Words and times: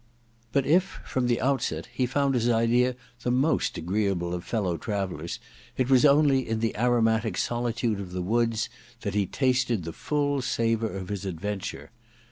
But 0.51 0.65
if, 0.65 0.99
from 1.05 1.27
the 1.27 1.39
outset, 1.39 1.87
he 1.93 2.07
found 2.07 2.33
his 2.33 2.49
idea 2.49 2.95
the 3.21 3.29
most 3.29 3.77
agreeable 3.77 4.33
of 4.33 4.43
fellow 4.43 4.75
travellers, 4.75 5.37
it 5.77 5.91
was 5.91 6.05
only 6.05 6.49
in 6.49 6.59
the 6.59 6.73
aronutic 6.75 7.37
solitude 7.37 7.99
of 7.99 8.11
the 8.11 8.23
woods 8.23 8.67
that 9.01 9.13
he 9.13 9.27
tasted 9.27 9.83
the 9.83 9.93
full 9.93 10.41
savour 10.41 10.89
of 10.89 11.09
his 11.09 11.23
adventure. 11.23 11.91